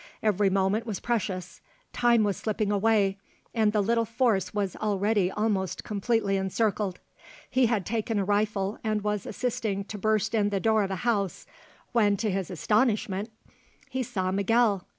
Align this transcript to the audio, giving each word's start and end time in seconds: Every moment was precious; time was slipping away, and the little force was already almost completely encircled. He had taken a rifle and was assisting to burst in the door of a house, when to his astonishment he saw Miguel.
Every 0.23 0.49
moment 0.49 0.87
was 0.87 0.99
precious; 0.99 1.61
time 1.93 2.23
was 2.23 2.35
slipping 2.35 2.71
away, 2.71 3.19
and 3.53 3.71
the 3.71 3.81
little 3.83 4.03
force 4.03 4.51
was 4.51 4.75
already 4.77 5.29
almost 5.29 5.83
completely 5.83 6.37
encircled. 6.37 6.99
He 7.51 7.67
had 7.67 7.85
taken 7.85 8.17
a 8.17 8.25
rifle 8.25 8.79
and 8.83 9.03
was 9.03 9.27
assisting 9.27 9.83
to 9.83 9.99
burst 9.99 10.33
in 10.33 10.49
the 10.49 10.59
door 10.59 10.81
of 10.81 10.89
a 10.89 10.95
house, 11.05 11.45
when 11.91 12.17
to 12.17 12.31
his 12.31 12.49
astonishment 12.49 13.29
he 13.91 14.01
saw 14.01 14.31
Miguel. 14.31 14.87